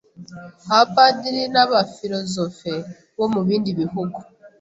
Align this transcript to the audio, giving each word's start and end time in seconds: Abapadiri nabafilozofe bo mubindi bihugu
Abapadiri 0.71 1.43
nabafilozofe 1.53 2.73
bo 3.17 3.27
mubindi 3.33 3.69
bihugu 3.79 4.17